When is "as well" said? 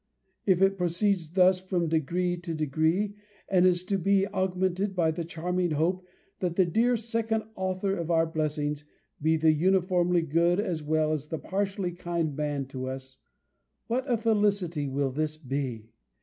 10.59-11.11